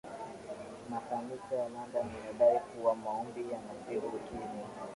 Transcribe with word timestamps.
makanisa 0.89 1.53
ya 1.55 1.67
london 1.69 2.05
yanadai 2.15 2.59
kuwa 2.59 2.95
maombi 2.95 3.41
yanatibu 3.51 4.07
ukimwi 4.15 4.63